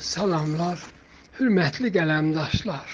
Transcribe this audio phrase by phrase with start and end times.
[0.00, 0.80] Salamlar,
[1.36, 2.92] hörmətli qələmdaşlar.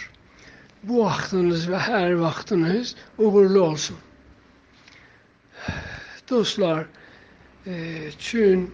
[0.83, 3.97] Bu vaxtınız və hər vaxtınız uğurlu olsun.
[6.31, 6.89] Dostlar,
[7.67, 8.67] e, çün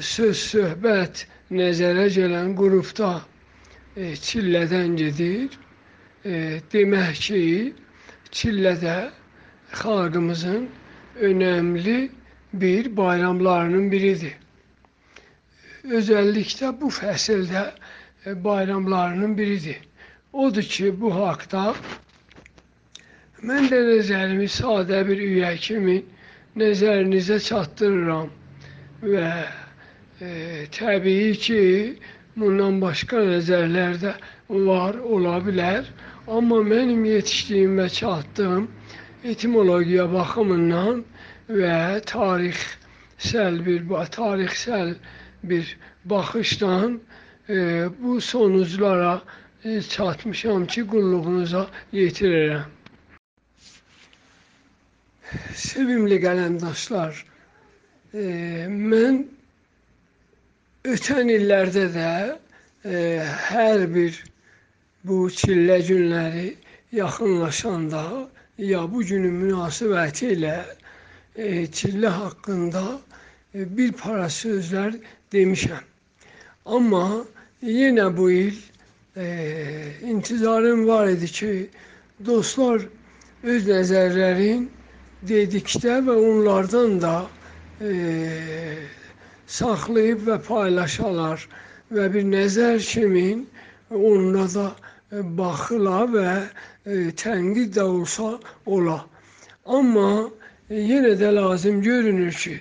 [0.00, 3.12] söz, söhbət nəzərə gələn qrupda
[3.96, 5.58] e, çillədən gedir.
[6.24, 7.42] E, demək ki,
[8.32, 8.96] çillədə
[9.82, 10.64] xalqımızın
[11.20, 11.98] önəmli
[12.64, 14.41] bir bayramlarının biridir.
[15.82, 17.62] Özəlliklə bu fəsildə
[18.26, 19.80] e, bayramlarının biridir.
[20.32, 21.62] Odur ki, bu haqda
[23.42, 25.96] mən də nəzərimi sadə bir üyə kimi
[26.62, 28.28] nəzərinizə çatdırıram
[29.02, 29.30] və
[30.22, 30.30] e,
[30.78, 31.62] təbii ki,
[32.36, 34.12] bundan başqa nəzərlər də
[34.68, 35.88] var, ola bilər.
[36.30, 38.68] Amma mənim yetişdiyim və çatdığım
[39.34, 41.02] etimologiya baxımından
[41.50, 41.74] və
[42.12, 43.82] tarixsel bir
[44.18, 44.94] tarixsel
[45.42, 47.00] bir baxışdan
[47.48, 49.22] e, bu sonuclara
[49.64, 52.68] e, çatmışam ki, qulluğunuza yetirirəm.
[55.54, 57.24] Sevimli qələmdaşlar,
[58.14, 58.24] e,
[58.68, 59.22] mən
[60.84, 62.10] ötən illərdə də
[62.84, 62.98] e,
[63.48, 64.18] hər bir
[65.04, 66.48] bu çillə günləri
[66.92, 68.02] yaxınlaşanda
[68.58, 70.56] ya bu günün münasibəti ilə
[71.36, 72.84] e, çillə haqqında
[73.54, 74.98] e, bir para sözlər
[75.32, 75.84] demişəm.
[76.66, 77.24] Amma
[77.62, 78.58] yenə bu il
[79.16, 79.26] e,
[80.02, 81.52] intizarım var idi ki,
[82.26, 82.86] dostlar
[83.42, 84.68] öz nəzərlərin
[85.28, 87.16] dedikdə və onlardan da
[87.80, 87.92] e,
[89.46, 91.42] saxlayıb və paylaşalar
[91.92, 93.28] və bir nəzər kimi
[93.90, 94.68] onunla da
[95.38, 98.36] baxıla və e, tənqid də olsa
[98.66, 99.02] ola.
[99.66, 100.30] Amma
[100.70, 102.56] yenə də lazım görünür ki,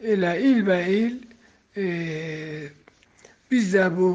[0.00, 1.18] elə ilbəil
[1.76, 2.68] e,
[3.50, 4.08] biz də bu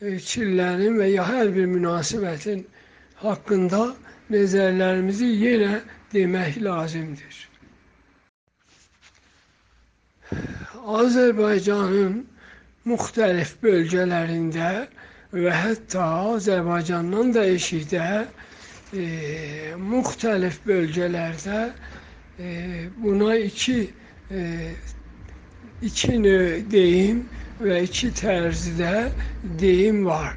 [0.00, 2.64] e, çillənin və ya hər bir münasibətin
[3.22, 3.82] haqqında
[4.34, 5.80] nəzərlərimizi yenə
[6.14, 7.38] demək lazımdır.
[11.00, 12.14] Azərbaycanın
[12.90, 14.70] müxtəlif bölgələrində
[15.34, 16.06] və hətta
[16.36, 18.06] Azərbaycandan da eşikdə
[19.02, 19.04] e,
[19.78, 22.54] müxtəlif bölgələrdə e,
[23.02, 23.76] buna iki
[24.30, 24.40] e,
[25.82, 26.12] iki
[26.70, 27.24] deyim
[27.60, 29.10] və iki tərzdə
[29.60, 30.36] deyim var.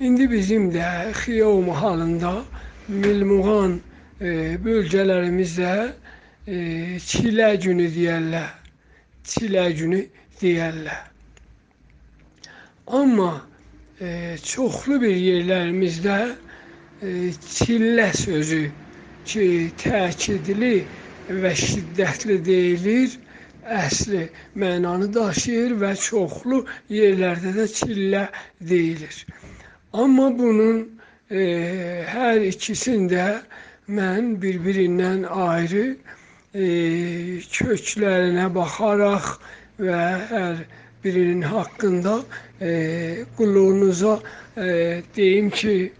[0.00, 2.44] İndi bizim də Xiyov mahalında
[2.88, 3.80] Milmuğan
[4.20, 5.92] e, bölgələrimizdə
[6.46, 6.56] e,
[6.98, 8.50] çilə günü deyərlər.
[9.24, 10.00] Çilə günü
[10.40, 11.02] deyərlər.
[12.86, 13.46] Amma
[14.00, 16.18] e, çoxlu bir yerlərimizdə
[17.02, 17.08] e,
[17.56, 18.64] çillə sözü
[19.24, 19.46] ki,
[19.84, 20.74] təkidli
[21.28, 23.20] və şiddətli deyilir
[23.66, 24.22] əsli
[24.58, 28.22] mənanı daşıyır və çoxlu yerlərdə də çillə
[28.60, 29.16] deyilir.
[29.92, 30.82] Amma bunun
[31.30, 31.42] e,
[32.08, 33.26] hər ikisində
[33.88, 35.84] mən bir-birindən ayrı
[36.54, 36.66] e,
[37.56, 39.28] köklərinə baxaraq
[39.82, 40.00] və
[40.32, 40.64] hər
[41.04, 42.22] birinin haqqında
[42.60, 44.20] e, qulluğunuza
[44.56, 45.92] e, deyim ki,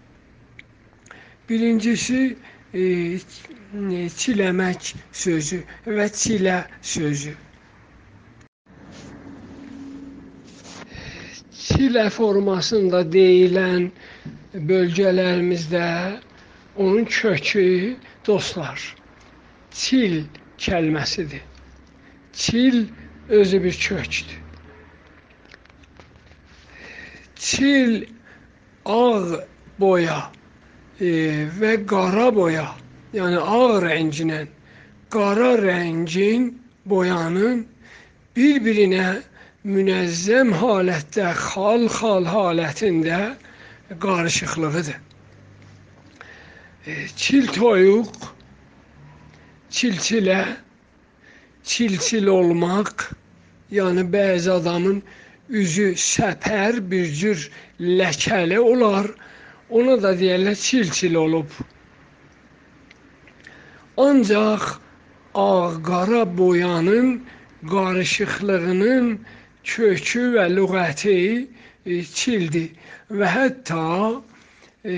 [1.49, 2.35] birincisi
[2.73, 2.83] e,
[4.21, 7.33] çiləmək sözü və çilə sözü.
[11.63, 13.89] Çilə formasında deyilən
[14.69, 15.87] bölgələrimizdə
[16.75, 17.95] onun kökü
[18.27, 18.81] dostlar
[19.73, 20.23] çil
[20.57, 21.41] kəlməsidir.
[22.33, 22.85] Çil
[23.29, 24.41] özü bir kökdür.
[27.35, 28.05] Çil
[28.85, 29.21] ağ
[29.79, 30.31] boya
[31.01, 31.09] e,
[31.59, 32.67] və qara boya,
[33.13, 34.45] yəni ağ rənginlə
[35.09, 36.51] qara rəngin
[36.85, 37.65] boyanın
[38.35, 39.21] bir-birinə
[39.63, 43.19] münəzzəm halətdə, xal-xal halətində
[44.03, 44.97] qarışıqlığıdır.
[46.87, 48.11] E, çil toyuq,
[49.71, 50.41] çilçilə,
[51.63, 53.07] çilçil olmaq,
[53.71, 54.99] yəni bəzi adamın
[55.47, 57.45] üzü səpər, bir cür
[57.79, 59.07] ləkəli olar,
[59.69, 61.47] ona da deyərlər çilçil olub.
[63.95, 64.75] Ancaq
[65.33, 67.23] ağ-qara boyanın
[67.71, 69.07] qarışıqlığının
[69.63, 71.17] kökü və lüğəti
[71.85, 72.69] e, çildir
[73.11, 73.83] və hətta
[74.85, 74.95] e,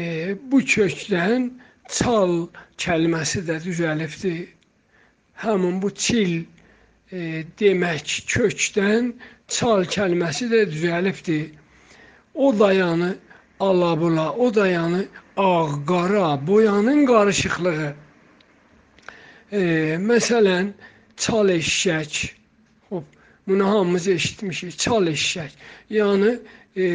[0.51, 1.49] bu kökdən
[1.89, 2.47] çal
[2.81, 4.47] kəlməsi də düzəlibdir.
[5.43, 6.33] Həmin bu çil
[7.11, 9.13] e, demək kökdən
[9.47, 11.51] çal kəlməsi də düzəlibdir.
[12.33, 13.15] O dayanı
[13.59, 15.05] alabula, o dayanı
[15.37, 17.93] ağ-qara, boyanın qarışıqlığı.
[19.51, 19.59] E,
[20.09, 20.73] məsələn,
[21.17, 22.11] çal eşşək,
[23.47, 24.77] Bunu hamımız eşitmişik.
[24.77, 25.51] Çal eşşək.
[25.89, 26.31] Yəni
[26.75, 26.85] e,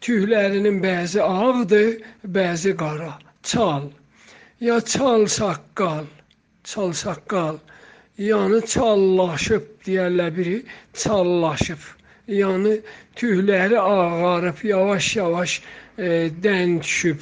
[0.00, 3.18] tüylərinin bəzi ağdır, bəzi qara.
[3.42, 3.88] Çal.
[4.60, 6.04] Ya çal saqqal.
[6.64, 7.56] Çal saqqal.
[8.18, 10.58] Yəni çallaşıb deyərlər biri,
[10.92, 11.80] çallaşıb.
[12.28, 12.80] Yəni
[13.16, 15.62] tüyləri ağarıb, yavaş-yavaş
[15.98, 17.20] e, dən düşüb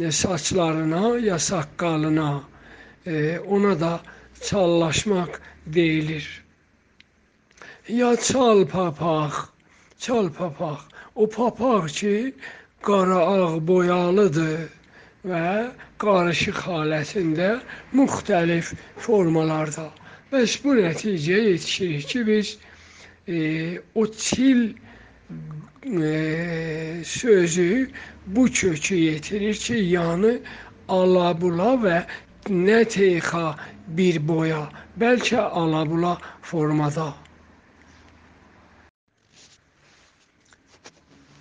[0.00, 2.42] e, saçlarına ya saqqalına.
[3.06, 4.00] E, ona da
[4.40, 5.28] çallaşmaq
[5.66, 6.41] deyilir.
[7.92, 9.32] Ya çal papaq,
[9.98, 10.78] çal papaq.
[11.14, 12.34] O papaq ki,
[12.82, 14.62] qara ağ boyalıdır
[15.28, 15.48] və
[16.00, 17.50] qarışıq halətində
[17.92, 19.84] müxtəlif formalarda.
[20.32, 22.56] Bəs bu nəticəyə yetişirik ki, biz
[23.28, 23.36] e,
[23.94, 24.60] o çil
[25.84, 27.90] e, sözü
[28.26, 30.38] bu kökü yetirir ki, yəni
[30.88, 31.98] alabula və
[32.48, 33.50] nə teyxa
[34.00, 34.62] bir boya,
[34.96, 37.12] bəlkə alabula formada.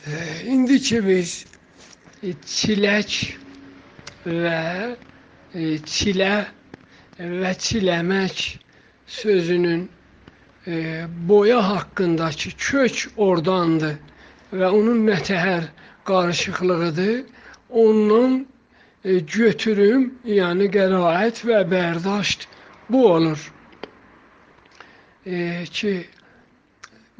[0.07, 1.31] E, indi ki biz
[2.23, 3.17] e, çilək
[4.25, 4.61] və
[5.53, 6.33] e, çilə
[7.19, 8.39] və çiləmək
[9.05, 9.83] sözünün
[10.67, 13.99] e, boya haqqındakı kök ordandır
[14.53, 15.67] və onun nətəhər
[16.09, 17.21] qarışıqlığıdır.
[17.69, 18.39] Ondan
[19.05, 22.47] e, götürüm, yəni qəraət və bərdaşt
[22.89, 23.45] bu olur.
[25.25, 25.93] E, ki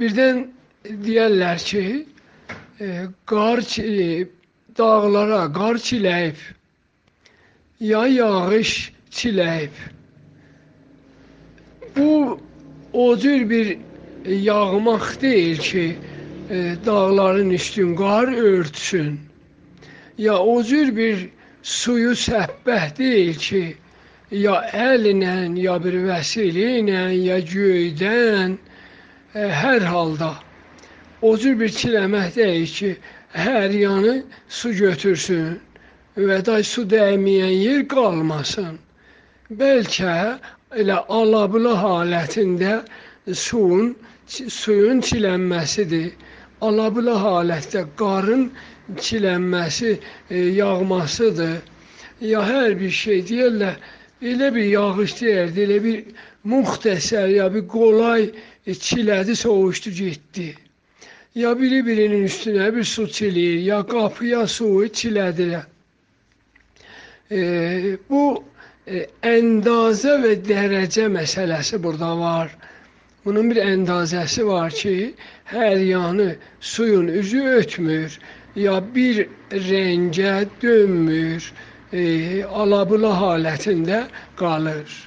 [0.02, 0.48] birdən
[1.06, 2.21] deyərlər ki, e,
[3.26, 4.28] qar e,
[4.78, 6.40] dağlara qar çiləyib,
[7.80, 9.76] ya yağış çiləyib.
[11.96, 12.40] Bu
[12.94, 13.78] o cür bir
[14.26, 15.98] yağmaq deyil ki,
[16.50, 19.20] e, dağların üstün qar örtsün.
[20.18, 21.30] Ya o cür bir
[21.64, 23.76] suyu səbbət deyil ki,
[24.32, 28.58] ya əllə, ya bir vəsilə ilə, ya göydən,
[29.36, 30.38] e, hər halda
[31.22, 32.92] o cür bir çiləmək deyil ki,
[33.34, 34.16] hər yanı
[34.50, 35.60] su götürsün
[36.18, 38.80] və da su dəyməyən yer qalmasın.
[39.62, 40.18] Bəlkə
[40.82, 42.82] elə alablı halətində
[43.46, 43.96] suyun
[44.32, 46.12] suyun çilənməsidir
[46.62, 48.50] alablı halətdə qarın
[48.98, 49.98] çilənməsi,
[50.30, 51.58] e, yağmasıdır.
[52.22, 53.78] Ya hər bir şey deyirlər,
[54.22, 56.04] elə bir yağış deyirdi, elə bir
[56.54, 58.30] muxtəsər, ya bir qolay
[58.68, 60.54] çilədi, soğuşdu, getdi.
[61.36, 65.62] Ya biri birinin üstünə bir su çiləyir, ya qapıya suyu çilədilər.
[67.32, 67.44] E,
[68.10, 68.24] bu
[68.88, 72.52] e, əndazə və dərəcə məsələsi burada var.
[73.24, 75.14] Bunun bir əndazəsi var ki,
[75.54, 76.28] hər yanı
[76.60, 78.20] suyun üzü ötmür,
[78.56, 79.24] ya bir
[79.70, 81.48] rəngə dönmür,
[81.94, 82.04] e,
[82.44, 84.02] alabıla halətində
[84.36, 85.00] qalır.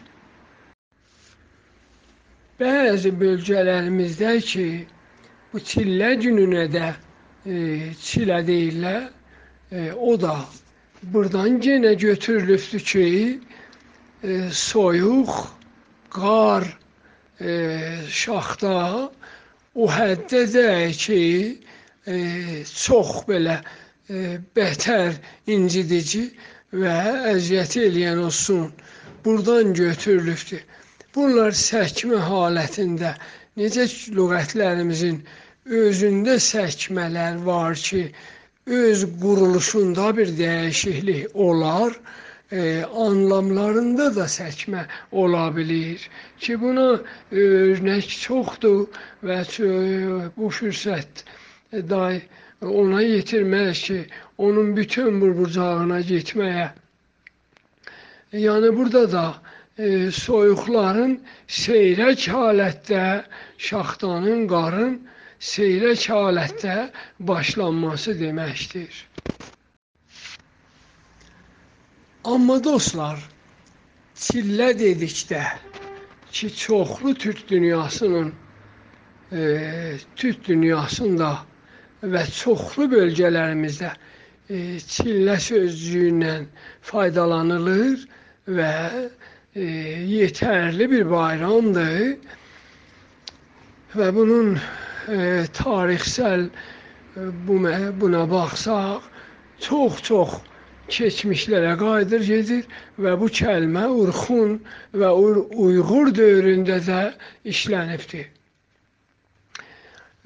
[2.64, 4.68] Bəzi bölgələrimizdə ki,
[5.54, 6.86] bu çillə gününə də
[7.46, 7.56] e,
[8.02, 9.04] çilə deyirlər,
[9.70, 10.32] e, o da
[11.12, 13.04] buradan yenə götürülübdür ki,
[14.24, 15.30] e, soyuq,
[16.10, 16.66] qar,
[17.40, 17.52] e,
[18.10, 18.72] şaxta
[19.74, 21.20] o həddədir ki,
[22.06, 22.16] e,
[22.64, 23.60] çox belə
[24.10, 25.14] e, bətər
[25.46, 26.24] incidici
[26.74, 26.96] və
[27.36, 28.72] əziyyət eləyən olsun.
[29.24, 30.66] Burdan götürülübdür.
[31.14, 33.14] Bunlar səkmə halətində
[33.56, 33.86] necə
[34.18, 35.22] lüğətlərimizin
[35.66, 38.12] özündə səkmələr var ki,
[38.66, 41.92] öz quruluşunda bir dəyişiklik olar
[42.52, 46.10] e, anlamlarında da seçme olabilir.
[46.38, 47.00] Ki buna
[47.32, 48.90] örnek çoktu
[49.22, 49.42] ve
[50.36, 51.24] bu fürsət
[51.72, 52.22] day
[52.62, 54.06] ona yetirməz ki,
[54.38, 56.68] onun bütün burbucağına gitməyə.
[58.32, 59.24] Yəni burada da
[59.78, 61.18] e, soyuqların
[61.48, 63.24] seyrək halətdə,
[63.58, 64.94] şaxtanın, qarın
[65.44, 66.76] seyrək halətdə
[67.30, 69.00] başlanması deməkdir.
[72.24, 73.18] Amma dostlar,
[74.16, 75.42] çillə dedikdə
[76.32, 78.32] ki, çoxlu türk dünyasının
[79.32, 79.42] e,
[80.16, 81.28] türk dünyasında
[82.14, 83.90] və çoxlu bölgələrimizdə
[84.48, 84.56] e,
[84.94, 86.48] çillə sözcüyündən
[86.88, 88.06] faydalanılır
[88.48, 88.72] və
[89.56, 89.66] e,
[90.14, 92.16] yetərli bir bayramdır
[93.94, 94.56] və bunun
[95.60, 97.20] tarixsel e,
[98.00, 99.02] buna baxsaq
[99.60, 100.30] çox-çox
[100.92, 102.64] keçmişlərə qayıdır gedir
[103.00, 104.58] və bu kəlmə Urxun
[105.00, 105.10] və
[105.64, 107.00] Uyğur dövründə də
[107.52, 108.26] işlənibdir.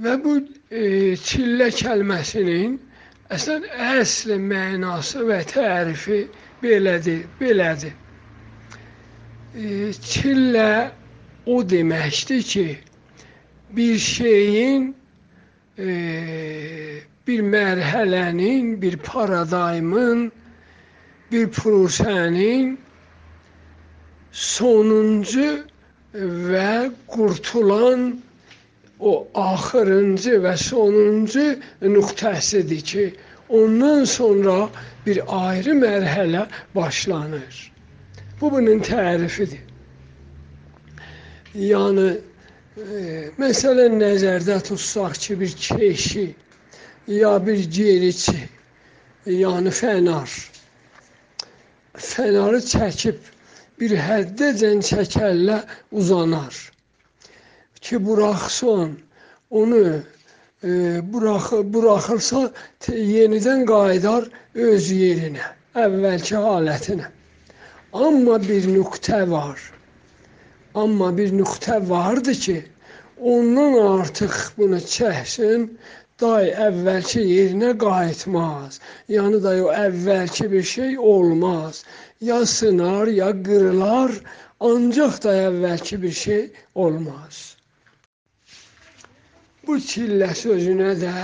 [0.03, 0.35] Və bu
[0.71, 2.77] e, çillə kəlməsinin
[3.35, 6.21] əslən əsl mənası və tərifi
[6.63, 7.95] belədir, belədir.
[9.55, 10.91] E, çillə
[11.47, 12.67] o deməkdir ki,
[13.77, 14.97] bir şeyin
[15.79, 15.89] e,
[17.27, 20.33] bir mərhələnin, bir paradigmın,
[21.33, 22.77] bir prosənin
[24.33, 25.49] sonuncu
[26.15, 28.15] və qurtulan
[28.99, 31.47] o axırıncı və sonuncu
[31.83, 33.05] nöqtəsidir ki,
[33.49, 34.69] ondan sonra
[35.07, 37.73] bir ayrı mərhələ başlanır.
[38.41, 39.63] Bu bunun tərifidir.
[41.55, 42.28] Yəni e,
[43.43, 46.29] məsələn nəzərdə tutsaq ki, bir keşi
[47.07, 48.39] ya bir geriçi,
[49.27, 50.39] yəni fənar
[51.99, 53.19] fənarı çəkib
[53.81, 55.59] bir həddəcən çəkəllə
[55.93, 56.55] uzanar.
[57.81, 58.99] Ki buraxsın,
[59.51, 59.83] onu
[60.63, 60.71] e,
[61.13, 62.43] burax buraxırsa
[62.91, 64.29] yenidən qayıdar
[64.69, 67.11] öz yerinə, əvvəlki halətinə.
[67.93, 69.59] Amma bir nöqtə var.
[70.75, 72.65] Amma bir nöqtə vardı ki,
[73.21, 75.69] ondan artıq bunu çəksin,
[76.21, 78.81] day əvvəlki yerinə qayıtmaz.
[79.09, 81.85] Yəni day o əvvəlki bir şey olmaz.
[82.21, 84.13] Ya sınar, ya qırılar,
[84.61, 87.57] ancaq da əvvəlki bir şey olmaz.
[89.67, 91.15] Bu çillə sözünə də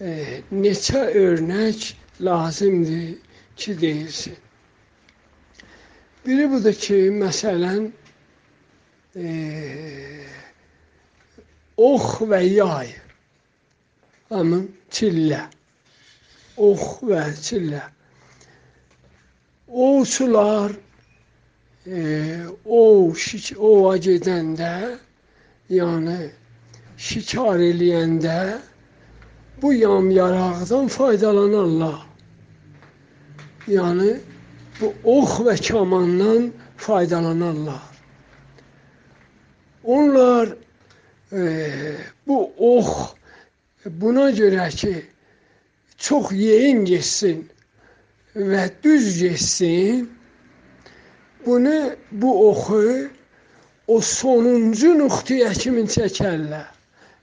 [0.00, 0.10] e,
[0.52, 3.18] neçə örnək lazımdır
[3.56, 4.36] ki, deyilsin.
[6.26, 7.90] Biri budur ki, məsələn,
[9.16, 10.24] e,
[11.76, 12.92] ox və yay
[14.32, 15.42] həmin çillə,
[16.56, 17.82] ox və çillə.
[19.68, 20.72] Ovçular
[21.86, 22.00] e,
[22.64, 24.72] ov, şik, ova gedəndə,
[25.72, 26.18] yəni
[26.96, 28.40] şikar eləyəndə
[29.62, 32.02] bu yam yarağdan faydalanarlar.
[33.68, 34.12] Yəni
[34.80, 37.91] bu ox və kamandan faydalanarlar.
[39.84, 40.48] Onlar
[41.32, 41.42] e,
[42.26, 43.12] bu ox
[43.84, 44.92] Buna görə ki,
[45.98, 47.40] çox yeyin getsin
[48.36, 50.04] və düz getsin,
[51.46, 53.10] bunu bu oxu
[53.90, 56.68] o sonuncu nöqtəyə kimi çəkərlər.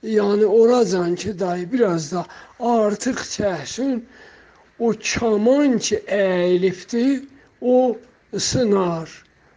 [0.03, 2.25] Yəni oracan ki, dayı biraz da
[2.59, 4.03] artıq çəksin,
[4.79, 7.23] o kaman ki əyilibdir,
[7.61, 7.95] o
[8.35, 9.07] sınar,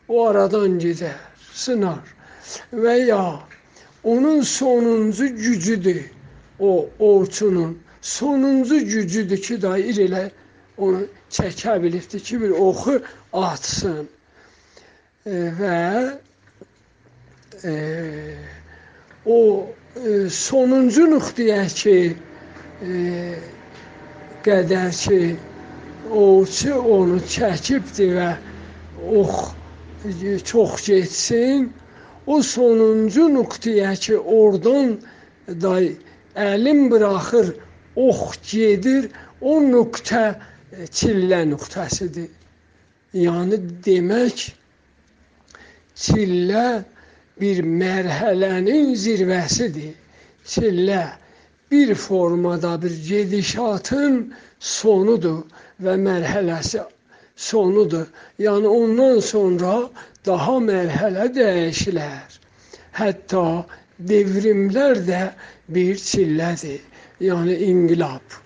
[0.08, 1.18] o aradan gedər,
[1.50, 2.06] sınar.
[2.72, 3.22] Və ya
[4.04, 6.02] onun sonuncu gücüdür
[6.58, 10.30] o ovçunun sonuncu gücüdür ki, dair elə
[10.78, 12.98] onu çəkə bilibdir ki, bir oxu
[13.32, 14.08] atsın.
[15.26, 15.78] E, və
[17.64, 17.74] e,
[19.26, 19.38] o
[19.96, 21.96] e, sonuncu nöqtəyə ki,
[22.82, 22.94] e,
[24.46, 25.20] qədər ki,
[26.10, 28.30] ovçu onu çəkibdir və
[29.22, 29.52] ox
[30.50, 31.70] çox getsin,
[32.26, 34.96] o sonuncu nöqtəyə ki, oradan
[35.62, 35.74] da
[36.38, 37.54] əlim buraxır,
[37.96, 39.10] ox gedir,
[39.40, 42.30] o nöqtə e, çillə nöqtəsidir.
[43.12, 44.46] Yəni demək
[45.98, 46.84] çillə
[47.40, 49.92] bir mərhələnin zirvəsidir.
[50.46, 51.02] Çillə
[51.70, 54.16] bir formada bir gedişatın
[54.58, 55.42] sonudur
[55.82, 56.82] və mərhələsi
[57.36, 58.06] sonudur.
[58.38, 59.90] Yəni ondan sonra
[60.26, 62.38] daha mərhələ dəyişilər.
[62.98, 63.46] Hətta
[64.10, 65.22] devrimlər də
[65.68, 66.80] bir çillədir.
[67.22, 68.38] Yəni inqilab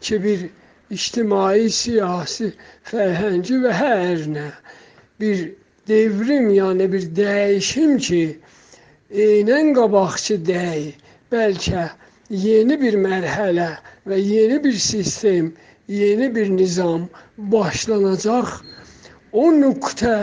[0.00, 0.46] ki, bir
[0.94, 2.52] ictimai, siyasi,
[2.90, 4.48] fərhəngi və hər nə
[5.20, 5.42] bir
[5.88, 8.22] devrim, yəni bir dəyişim ki,
[9.26, 10.84] eynən qabaqçı dəy,
[11.32, 11.88] bəlkə
[12.44, 13.70] yeni bir mərhələ
[14.08, 15.52] və yeni bir sistem,
[16.00, 17.08] yeni bir nizam
[17.38, 18.48] başlanacaq.
[19.32, 20.14] O nöqtə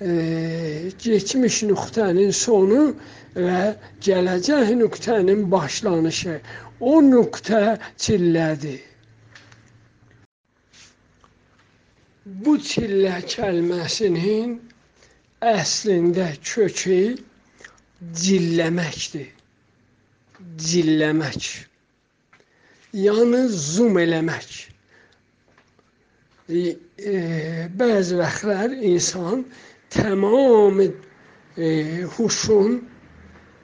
[0.00, 0.10] e,
[1.04, 2.82] keçmiş nöqtənin sonu
[3.36, 3.62] və
[4.06, 6.36] gələcək nöqtənin başlanışı.
[6.80, 7.62] O nöqtə
[8.04, 8.80] çillədir.
[12.44, 14.58] Bu çillə kəlməsinin
[15.52, 17.00] əslində kökü
[18.22, 19.28] cilləməkdir.
[20.68, 21.48] Cilləmək.
[22.96, 24.48] Yəni zum eləmək.
[26.50, 26.76] E,
[27.78, 29.44] bəzi vaxtlar insan
[29.90, 30.88] tamam e,
[32.14, 32.72] huşun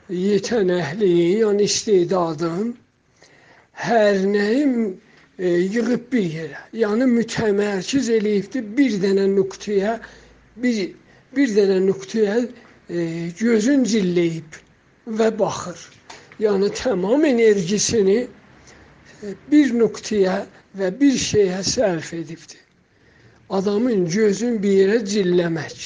[0.08, 2.68] yetenəkliyin, yəni istedadın
[3.86, 4.74] hər nəyin
[5.38, 6.60] e, yığıb bir yerə.
[6.82, 9.96] Yəni mütəmərkiz eləyibdi bir dənə nöqtəyə,
[10.62, 10.78] bir
[11.36, 12.36] bir dənə nöqtəyə
[13.40, 14.60] gözün cilləyib
[15.18, 15.80] və baxır.
[16.38, 18.20] Yəni tamam enerjisini
[19.50, 20.38] bir nöqtəyə
[20.78, 22.62] və bir şeyə sərf edibdi.
[23.50, 25.82] Adamın gözün bir yerə cilləmək.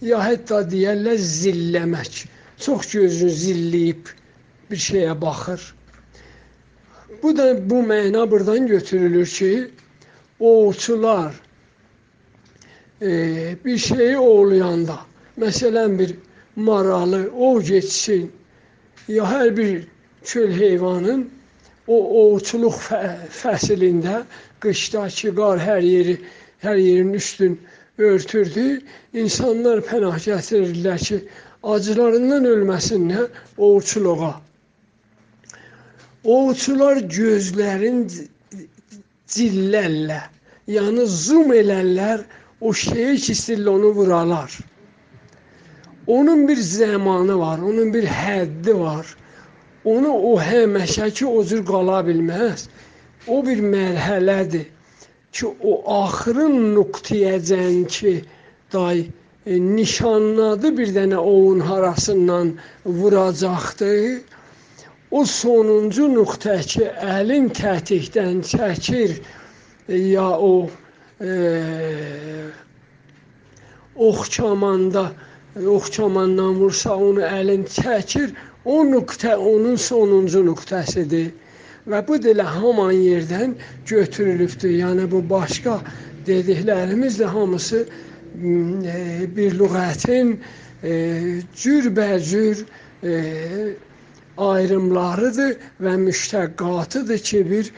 [0.00, 2.22] Ya hətta deyərlər zilləmək
[2.60, 4.12] çox gözünü zilləyib
[4.70, 5.60] bir şeyə baxır.
[7.22, 9.70] Bu da bu məna buradan götürülür ki,
[10.40, 11.34] ovçular
[13.02, 13.10] e,
[13.64, 14.98] bir şeyi ovlayanda,
[15.38, 16.16] məsələn bir
[16.56, 18.32] maralı ov geçsin,
[19.08, 19.86] ya hər bir
[20.24, 21.28] çöl heyvanın
[21.86, 23.00] o ovçuluq fə
[23.30, 24.24] fəslində
[24.60, 26.16] qışdakı qar hər yeri
[26.62, 27.60] hər yerin üstün
[27.98, 28.80] örtürdü.
[29.12, 31.18] İnsanlar pənah gətirirlər ki,
[31.62, 34.34] acılarından ölməsinlər ovçuluğa.
[36.24, 38.06] Ovçular gözlərin
[39.34, 40.22] cillərlə,
[40.70, 42.24] yəni zoom elərlər,
[42.60, 44.58] o şeyi ki, istəyirlər onu vuralar.
[46.06, 49.06] Onun bir zamanı var, onun bir həddi var.
[49.84, 52.68] Onu o həmişəki o cür qala bilməz.
[53.26, 54.66] O bir mərhələdir
[55.36, 58.14] ki, o axırın nöqtəyəcən ki,
[58.72, 59.04] day
[59.46, 62.54] e, nişanladı bir dənə ovun harasından
[62.86, 63.92] vuracaqdı.
[65.10, 69.16] O sonuncu nöqtə ki, əlin tətikdən çəkir
[69.88, 70.68] e, ya o
[71.20, 71.30] e,
[73.96, 75.12] ox kamanda
[75.76, 78.32] ox kamandan vursa onu əlin çəkir,
[78.64, 81.30] o nöqtə onun sonuncu nöqtəsidir.
[81.86, 83.54] Və bu da elə haman yerdən
[83.86, 84.72] götürülübdür.
[84.82, 85.78] Yəni bu başqa
[86.26, 88.96] dediklərimiz də hamısı e,
[89.36, 90.32] bir lüğətin
[90.82, 90.94] e,
[91.62, 92.64] cürbəcür
[93.04, 93.14] e,
[94.36, 95.54] ayrımlarıdır
[95.86, 97.70] və müştəqqatıdır ki, bir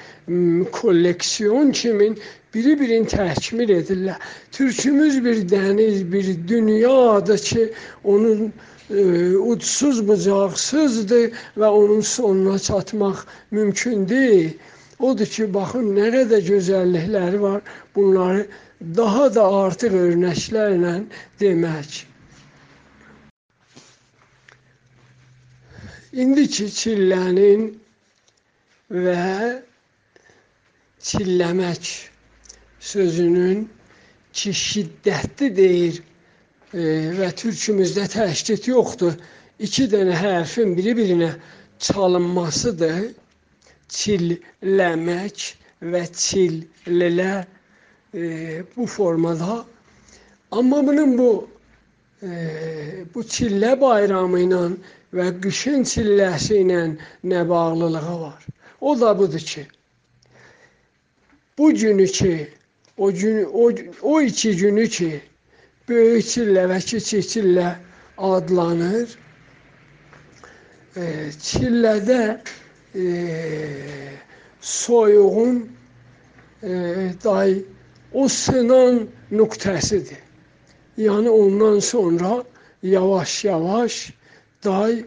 [0.72, 2.08] kolleksiyon kimi
[2.54, 4.16] biri-birini təkmil edirlər.
[4.56, 7.68] Türkümüz bir dəniz, bir dünyadır ki,
[8.04, 8.52] onun e,
[8.90, 14.52] ucsuz bucaqsızdır və onun sonuna çatmaq mümkün deyil.
[14.98, 17.60] Odur ki, baxın nə qədər gözəllikləri var.
[17.94, 18.46] Bunları
[18.96, 20.94] daha da artıq örnəklərlə
[21.40, 22.04] demək.
[26.12, 27.68] İndiki çillənin
[28.90, 29.62] və
[31.04, 31.92] çilləmək
[32.80, 33.66] sözünün
[34.32, 36.02] ki şiddətli deyir
[36.72, 39.14] və türkümüzdə təşdid yoxdur.
[39.58, 41.32] İki dənə hərfin biri-birinə
[41.80, 43.14] çalınmasıdır.
[43.88, 47.46] Çilləmək və çillələ
[48.14, 49.64] e, bu formada.
[50.50, 51.48] Amma bunun bu
[52.22, 52.28] e,
[53.14, 54.62] bu çillə bayramı ilə
[55.16, 56.82] və qışın çilləsi ilə
[57.24, 58.44] nə bağlılığı var?
[58.80, 59.66] O da budur ki,
[61.58, 62.48] bu günü ki,
[62.96, 63.70] o gün o,
[64.02, 65.20] o iki günü ki
[65.88, 67.68] böyük çillə və kiçik çillə
[68.30, 69.14] adlanır.
[70.96, 71.04] E,
[71.48, 72.22] çillədə
[72.94, 73.06] e,
[74.60, 75.58] soyuğun
[76.62, 76.72] e,
[77.24, 77.54] day
[78.12, 80.20] o sınan nöqtəsidir.
[80.98, 82.44] Yəni ondan sonra
[82.82, 84.12] yavaş-yavaş
[84.64, 85.04] day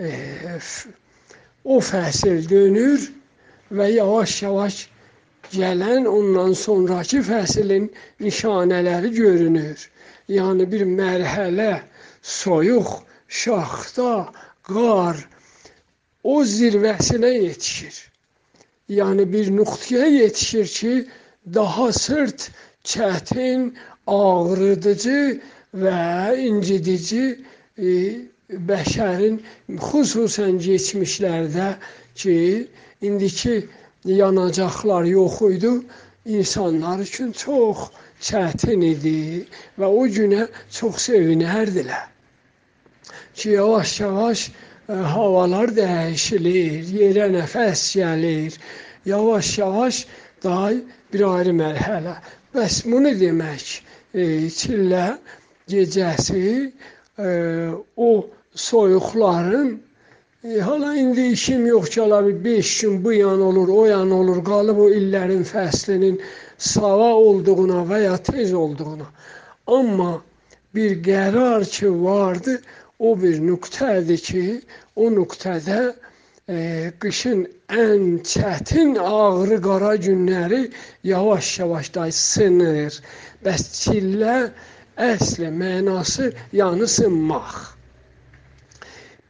[0.00, 0.10] e,
[1.64, 3.06] o fəsil dönür
[3.72, 4.82] və yavaş-yavaş
[5.54, 7.88] gələn ondan sonrakı fəslin
[8.20, 9.88] nişanələri görünür
[10.36, 11.72] yəni bir mərhələ,
[12.22, 12.90] soyuq,
[13.40, 14.12] şaxta,
[14.68, 15.16] qar
[16.22, 17.96] o zirvəsinə yetişir.
[18.98, 20.94] Yəni bir nöqtəyə yetişir ki,
[21.54, 22.50] daha sırt,
[22.84, 23.70] çətin,
[24.06, 25.40] ağrıdıcı
[25.82, 26.02] və
[26.48, 27.24] incidici
[27.78, 27.94] e,
[28.70, 29.38] bəşərin
[29.88, 31.68] xüsusən keçmişlərdə
[32.20, 32.36] ki,
[33.06, 33.56] indiki
[34.04, 35.74] yanacaqlar yox idi,
[36.26, 37.88] insanlar üçün çox
[38.20, 39.46] çətin idi
[39.80, 42.08] və o günə çox sevinərdilər.
[43.34, 48.58] Ki, yavaş-yavaş e, havalar dəyişilir, yerə nəfəs gəlir,
[49.06, 50.06] yavaş-yavaş
[50.44, 50.72] daha
[51.12, 52.16] bir ayrı mərhələ.
[52.54, 53.80] Bəs bunu demək,
[54.14, 54.22] e,
[54.60, 55.06] çillə
[55.70, 56.72] gecəsi
[57.18, 57.28] e,
[57.96, 58.10] o
[58.54, 59.80] soyuqların
[60.44, 64.10] e, hala indi işim yox ki, ala bir 5 gün bu yan olur, o yan
[64.10, 66.20] olur, qalıb o illərin fəslinin
[66.58, 69.06] sava olduğuna və ya tez olduğuna.
[69.66, 70.22] Amma
[70.74, 72.60] bir qərar ki vardı,
[72.98, 74.44] o bir nöqtədir ki,
[74.96, 75.80] o nöqtədə
[76.48, 80.62] e, qışın ən çətin ağrı qara günləri
[81.04, 82.96] yavaş-yavaş da sınır.
[83.44, 84.38] Bəs çillə
[85.10, 87.79] əsli mənası yanı sınmaq.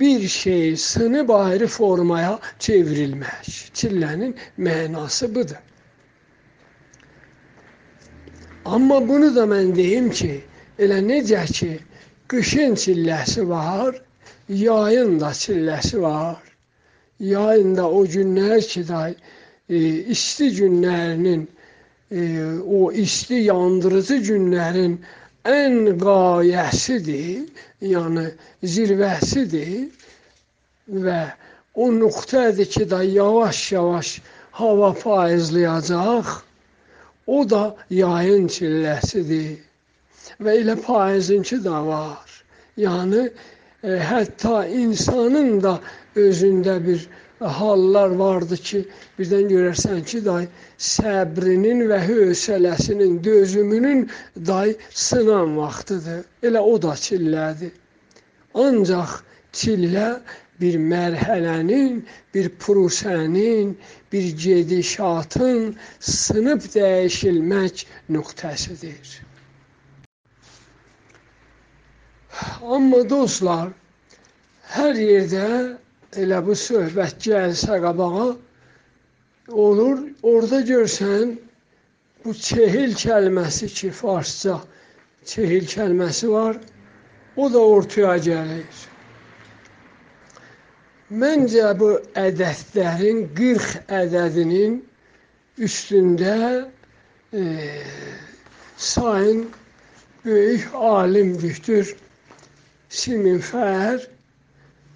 [0.01, 3.49] Bir şey sınıb ayrı formaya çevrilmək.
[3.75, 5.61] Çillənin mənası budur.
[8.65, 10.41] Amma bunu da mən deyim ki,
[10.79, 11.71] elə necə ki,
[12.29, 14.03] qışın çilləsi var,
[14.49, 16.43] yayın da çilləsi var.
[17.21, 19.09] Yayın da o günlər ki, da,
[19.69, 19.77] e,
[20.15, 21.49] isti günlərinin,
[22.11, 22.21] e,
[22.79, 24.99] o isti yandırıcı günlərin
[25.49, 27.47] ən qayəsidir,
[27.81, 28.27] yəni
[28.63, 29.89] zirvəsidir
[31.05, 31.21] və
[31.75, 34.21] o nöqtədir ki, da yavaş-yavaş
[34.53, 36.29] hava faizləyəcək.
[37.27, 39.59] O da yayın çilləsidir.
[40.41, 42.27] Və elə payızınki da var.
[42.77, 45.79] Yəni e, hətta insanın da
[46.17, 47.07] özündə bir
[47.49, 48.83] hallar vardı ki,
[49.19, 54.11] birdən görərsən ki, day səbrinin və hövsələsinin, dözümünün
[54.47, 56.25] day sınan vaxtıdır.
[56.43, 57.73] Elə o da çillədir.
[58.55, 59.23] Ancaq
[59.53, 60.21] çillə
[60.61, 62.03] bir mərhələnin,
[62.35, 63.77] bir prosənin,
[64.13, 69.21] bir gedişatın sınıb dəyişilmək nöqtəsidir.
[72.63, 73.73] Amma dostlar,
[74.77, 75.47] hər yerdə
[76.19, 78.27] elə bu söhbət gəlsə qabağa
[79.53, 81.37] olur, orada görsən
[82.25, 84.59] bu çehil kəlməsi ki, farsça
[85.25, 86.59] çehil kəlməsi var,
[87.37, 88.83] o da ortaya gəlir.
[91.11, 94.77] Məncə bu ədədlərin 40 ədədinin
[95.59, 96.37] üstündə
[97.35, 97.43] e,
[98.77, 99.49] sayın
[100.25, 101.95] böyük alim Viktor
[102.89, 104.07] Siminfer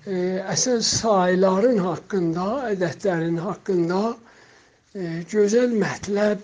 [0.06, 0.16] e,
[0.54, 6.42] əsən sayların haqqında, ədədlərin haqqında e, gözəl mətləb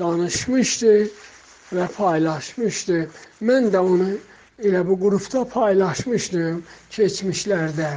[0.00, 0.94] danışmışdı
[1.76, 3.00] və paylaşmışdı.
[3.48, 4.08] Mən də onu
[4.62, 6.62] elə bu qrupda paylaşmışdım
[6.96, 7.90] keçmişlərdə.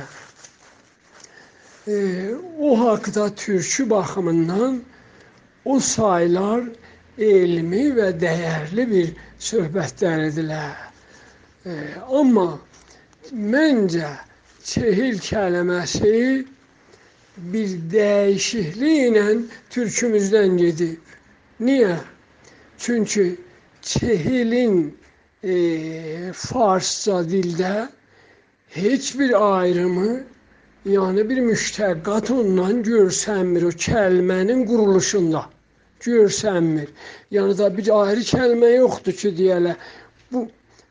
[1.87, 1.95] E,
[2.59, 4.81] o haqda türkü baxımından
[5.65, 6.63] o saylar
[7.17, 9.11] elmi və dəyərli bir
[9.49, 10.79] söhbətləridirlər.
[11.65, 11.75] E,
[12.19, 12.49] amma
[13.33, 14.09] Məncə
[14.65, 16.45] çehil kəlməsi
[17.53, 19.25] bir dəyişikliklə
[19.73, 21.11] türkümüzdən gedib.
[21.67, 21.97] Niyə?
[22.77, 23.25] Çünki
[23.81, 24.79] çehilin
[25.43, 25.55] e,
[26.33, 27.75] farsça dildə
[28.77, 30.09] heç bir ayrımı,
[30.95, 35.45] yəni bir müştəqqat ondan görsənmir o kəlmənin quruluşunda.
[36.01, 36.89] Görsənmir.
[37.31, 39.77] Yəni da bir ayrı kəlmə yoxdur ki, deyələ
[40.31, 40.47] bu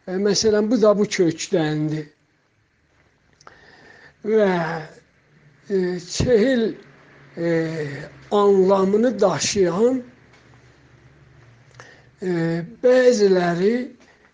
[0.09, 2.15] e, məsələn bu da bu kökdəndir
[4.25, 4.83] və
[5.71, 6.75] e, çehil
[7.37, 7.47] e,
[8.31, 10.03] anlamını daşıyan
[12.23, 13.77] e, bəziləri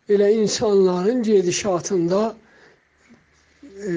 [0.09, 2.37] elə insanların gedişatında
[3.89, 3.93] e,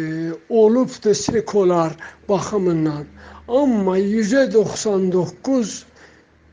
[0.49, 1.95] olubdur sekular
[2.29, 3.05] baxımından.
[3.47, 5.85] Amma 199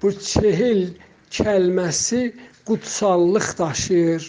[0.03, 0.89] bu çehil
[1.31, 2.33] kəlməsi
[2.67, 4.25] qutsallıq daşıyır,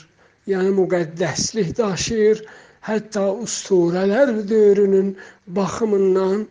[0.47, 2.43] yəni müqəddəslik daşıyır
[2.87, 5.13] hətta usturələr dövrünün
[5.57, 6.45] baxımından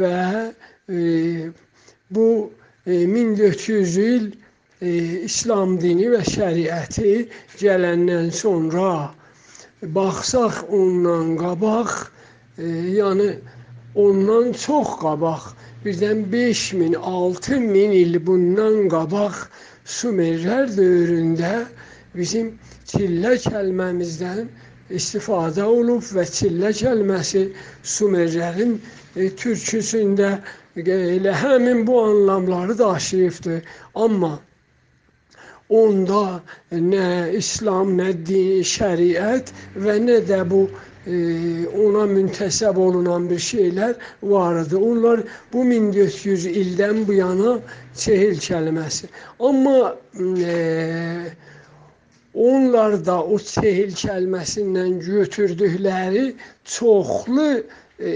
[0.00, 0.52] və
[0.88, 1.50] e,
[2.10, 2.28] bu
[2.86, 4.26] e, 1400 il
[4.80, 4.90] e,
[5.28, 7.14] İslam dini və şəriəti
[7.60, 9.14] gələndən sonra
[9.82, 11.94] baxsaq ondan qabaq,
[12.58, 12.66] e,
[12.98, 13.30] yəni
[13.94, 15.50] ondan çox qabaq,
[15.84, 19.44] birdən 5000, 6000 il bundan qabaq
[19.88, 21.52] Sumerlər dövründə
[22.14, 22.50] bizim
[22.90, 24.50] çillə kəlməmizdən
[24.94, 27.44] istifadə olub və çillə kəlməsi
[27.94, 28.76] Sumerlərin
[29.16, 30.30] e, türküsündə
[30.78, 33.62] elə həmin bu anlamları daşıyıbdır.
[33.94, 34.38] Amma
[35.68, 36.40] onda
[36.72, 40.62] nə İslam, nə din, şəriət və nə də bu
[41.06, 41.18] e,
[41.86, 44.76] ona müntəsəb olunan bir şeylər var idi.
[44.76, 47.58] Onlar bu 1400 ildən bu yana
[47.96, 49.10] çehil kəlməsi.
[49.40, 49.94] Amma
[50.40, 50.56] e,
[52.38, 56.26] Onlar da o sehil kəlməsindən götürdükləri
[56.70, 57.46] çoxlu
[57.98, 58.10] e,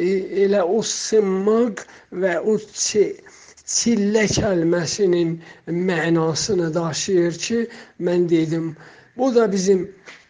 [0.45, 1.83] elə o sımmaq
[2.23, 2.55] və o
[3.73, 5.35] çillə kəlməsinin
[5.91, 7.61] mənasını daşıyır ki,
[7.99, 8.71] mən dedim,
[9.19, 9.89] bu da bizim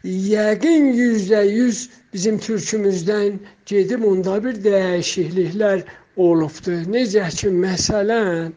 [0.09, 5.85] yəqin yüzdə yüz bizim türkümüzdən gedib onda bir dəyişikliklər
[6.17, 6.85] olubdur.
[6.97, 8.53] Necə ki, məsələn,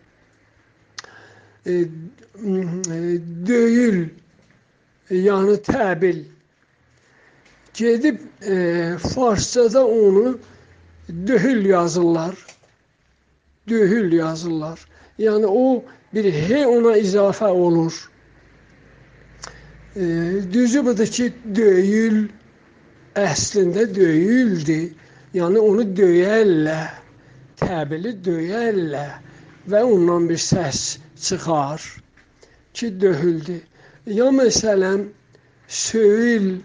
[1.68, 3.02] e, e,
[3.48, 4.06] döyül
[5.10, 6.24] yəni təbil
[7.74, 10.40] gedib e, farsçada onu
[11.28, 12.36] döhül yazırlar.
[13.70, 14.80] Döhül yazırlar.
[15.20, 18.10] Yəni o bir he ona izafə olur.
[19.96, 20.04] E,
[20.54, 22.28] düzü budur ki, döyül
[23.16, 24.80] əslində döyüldü.
[25.36, 26.80] Yəni onu döyərlə,
[27.60, 29.06] təbili döyərlə
[29.68, 31.84] və ondan bir səs çıxar
[32.74, 33.60] ki, döhüldü.
[34.06, 35.08] Ya məsələn,
[35.68, 36.62] Söyül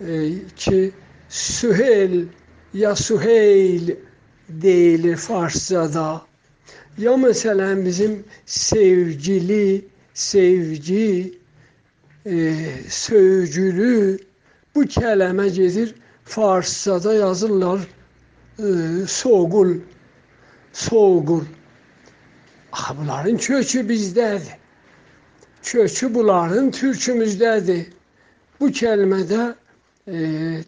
[0.00, 0.92] e, ki,
[1.28, 2.26] Süheyl
[2.74, 3.96] ya Süheyl
[4.48, 6.22] deyilir farscada.
[6.98, 11.38] Ya məsələn bizim sevgili, sevgi,
[12.26, 12.54] e,
[12.88, 14.18] sövgülü
[14.74, 17.80] bu kələmə gedir farscada yazırlar
[18.58, 18.66] e,
[19.06, 19.76] soğul.
[20.72, 21.48] solğun.
[22.72, 24.61] Axı bunların kökü bizdədir.
[25.62, 27.86] Kökü bunların türkümüzdədir.
[28.60, 29.54] Bu kəlmədə
[30.06, 30.16] e,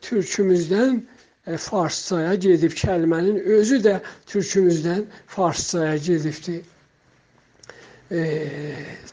[0.02, 1.00] türkümüzdən
[1.46, 2.76] e, farsçaya gedib.
[2.78, 6.62] Kəlmənin özü də türkümüzdən farsçaya gedibdir.
[8.12, 8.22] E,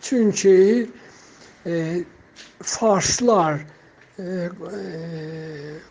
[0.01, 0.89] çünki
[1.65, 2.03] e,
[2.61, 3.61] farslar
[4.19, 4.49] e, e,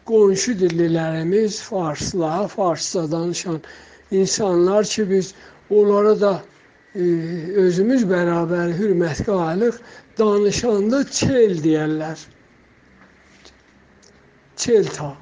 [0.06, 3.60] qonşu dillilərimiz farslar, farsça danışan
[4.10, 5.34] insanlar ki biz
[5.70, 6.42] onlara da
[6.94, 9.76] özümüz bərabər hörmət qalıq,
[10.18, 12.18] danışanda çel deyərlər.
[14.56, 15.12] Çelta,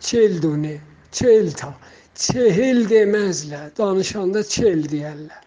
[0.00, 0.78] çelduni,
[1.12, 1.74] çelta,
[2.14, 5.42] çehil deməzlər, danışanda çel deyərlər.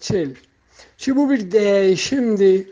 [0.00, 0.34] Çel.
[0.98, 2.66] Ki bu bir dəyişimdir.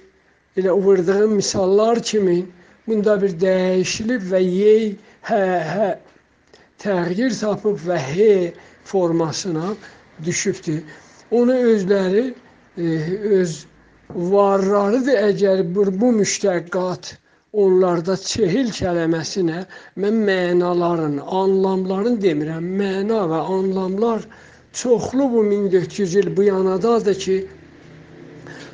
[0.56, 2.44] Elə vurdığım misallar kimi
[2.86, 4.84] bunda bir dəyişilib və yey,
[5.26, 5.88] hə, hə
[6.78, 8.52] təğyir tapıb və he
[8.84, 9.72] formasına
[10.24, 10.84] düşübdür.
[11.34, 12.24] Onu özləri
[12.78, 12.88] e,
[13.40, 13.52] öz
[14.14, 17.14] varlarıdır əgər bu, bu müştəqqat
[17.64, 19.64] onlarda çehil kəlməsinə
[20.02, 22.68] mən mənaların, anlamların demirəm.
[22.80, 24.26] Məna və anlamlar
[24.72, 27.36] çoxlu bu 1400 il bu yanadadır ki,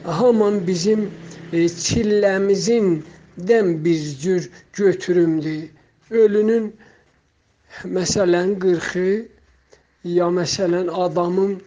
[0.05, 1.09] haman bizim
[1.53, 3.03] e, çilləmizin
[3.49, 5.69] dən bir cür götürümdür.
[6.11, 6.73] Ölünün
[7.85, 9.11] məsələn 40-ı
[10.05, 11.61] ya məsələn adamın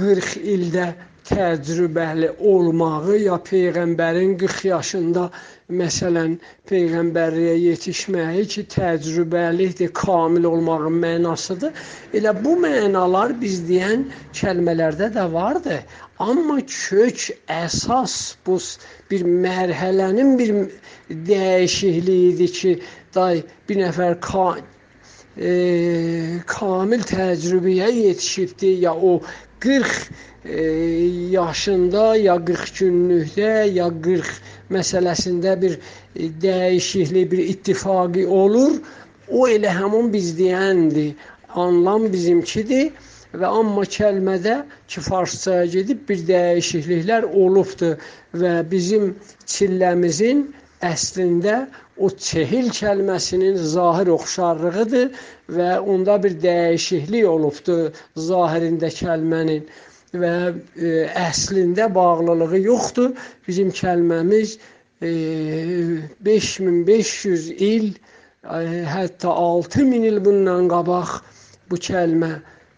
[0.00, 0.90] 40 ildə
[1.30, 5.24] təcrübəli olmağı ya peyğəmbərin 40 yaşında
[5.80, 6.32] məsələn
[6.70, 11.76] peyğəmbərliyə yetişməyi ki, təcrübəlidir, kamil olmağın mənasıdır.
[12.18, 14.08] Elə bu mənalar biz deyən
[14.40, 15.78] kəlmələrdə də vardı.
[16.18, 17.28] Amma kök
[17.60, 18.58] əsas bu
[19.10, 20.54] bir mərhələnin bir
[21.30, 22.74] dəyişikliyidir ki,
[23.14, 24.48] day bir nəfər ka
[25.36, 25.52] e,
[26.50, 29.20] kamil təcrübəyə yetişibdi ya o
[29.60, 30.10] 40
[30.44, 30.62] e,
[31.30, 34.30] yaşında ya 40 günlükdə ya 40
[34.72, 35.76] məsələsində bir
[36.16, 38.80] e, dəyişiklik, bir ittifaqı olur.
[39.28, 41.12] O elə həmin biz deyəndir.
[41.54, 42.90] Anlam bizimkidir
[43.34, 44.56] və amma kəlmədə
[44.90, 47.98] ki farsçaya gedib bir dəyişikliklər olubdur
[48.42, 49.12] və bizim
[49.46, 50.48] çilləmizin
[50.86, 51.54] əslində
[52.00, 55.10] o çehil kəlməsinin zahir oxşarlığıdır
[55.56, 57.90] və onda bir dəyişiklik olubdur
[58.28, 59.66] zahirində kəlmənin
[60.22, 60.92] və e,
[61.26, 63.12] əslində bağlılığı yoxdur.
[63.46, 64.56] Bizim kəlməmiz
[65.02, 65.10] e,
[66.26, 67.90] 5500 il,
[68.44, 68.62] e,
[68.94, 71.18] hətta 6000 il bundan qabaq
[71.70, 72.32] bu kəlmə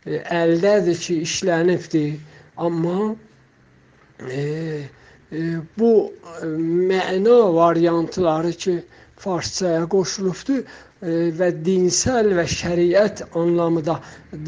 [0.07, 2.19] e, əldədir ki, işlənibdir.
[2.57, 3.15] Amma
[4.29, 4.43] e,
[5.79, 6.47] bu e,
[6.90, 8.75] məna variantları ki,
[9.23, 13.99] farsçaya qoşulubdur e, və dinsəl və şəriət anlamı da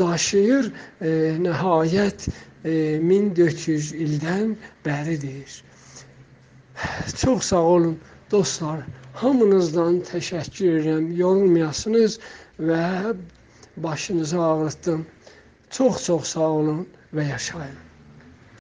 [0.01, 0.71] daşıyır.
[1.01, 1.13] E,
[1.47, 5.63] nəhayət e, 1400 ildən bəridir.
[7.23, 7.97] Çox sağ olun
[8.33, 8.83] dostlar.
[9.23, 11.09] Hamınızdan təşəkkür edirəm.
[11.23, 12.19] Yorulmayasınız
[12.59, 13.15] və
[13.89, 15.07] başınızı ağrıtdım.
[15.71, 17.84] Çox-çox sağ olun və yaşayın.